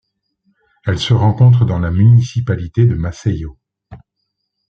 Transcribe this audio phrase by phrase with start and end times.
[0.87, 3.59] Elle se rencontre dans la municipalité de Maceió.